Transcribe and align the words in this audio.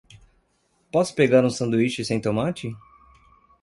Posso 0.91 1.13
pegar 1.13 1.45
um 1.45 1.49
sanduíche 1.51 2.03
sem 2.03 2.19
tomate? 2.19 2.75